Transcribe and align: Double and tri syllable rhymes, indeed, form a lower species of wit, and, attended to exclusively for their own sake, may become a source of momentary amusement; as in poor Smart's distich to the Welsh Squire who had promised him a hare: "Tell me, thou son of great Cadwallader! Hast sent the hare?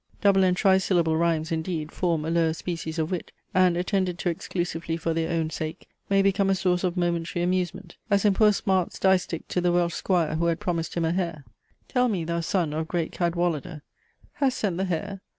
Double 0.19 0.43
and 0.43 0.57
tri 0.57 0.79
syllable 0.79 1.15
rhymes, 1.15 1.51
indeed, 1.51 1.91
form 1.91 2.25
a 2.25 2.31
lower 2.31 2.53
species 2.53 2.97
of 2.97 3.11
wit, 3.11 3.31
and, 3.53 3.77
attended 3.77 4.17
to 4.17 4.29
exclusively 4.31 4.97
for 4.97 5.13
their 5.13 5.29
own 5.31 5.51
sake, 5.51 5.87
may 6.09 6.23
become 6.23 6.49
a 6.49 6.55
source 6.55 6.83
of 6.83 6.97
momentary 6.97 7.43
amusement; 7.43 7.97
as 8.09 8.25
in 8.25 8.33
poor 8.33 8.51
Smart's 8.51 8.97
distich 8.97 9.43
to 9.47 9.61
the 9.61 9.71
Welsh 9.71 9.93
Squire 9.93 10.37
who 10.37 10.45
had 10.47 10.59
promised 10.59 10.95
him 10.95 11.05
a 11.05 11.11
hare: 11.11 11.43
"Tell 11.87 12.07
me, 12.07 12.23
thou 12.23 12.39
son 12.39 12.73
of 12.73 12.87
great 12.87 13.11
Cadwallader! 13.11 13.83
Hast 14.33 14.57
sent 14.57 14.77
the 14.77 14.85
hare? 14.85 15.21